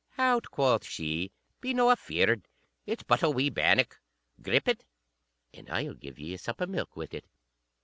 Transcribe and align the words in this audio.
"Hout," 0.17 0.45
quoth 0.49 0.83
she, 0.83 1.31
"be 1.59 1.75
no 1.75 1.91
afeard; 1.91 2.47
it's 2.87 3.03
but 3.03 3.21
a 3.21 3.29
wee 3.29 3.51
bannock. 3.51 4.01
Grip 4.41 4.67
it, 4.67 4.83
and 5.53 5.69
I'll 5.69 5.93
give 5.93 6.17
ye 6.17 6.33
a 6.33 6.39
sup 6.39 6.59
of 6.59 6.69
milk 6.69 6.95
with 6.97 7.13
it." 7.13 7.27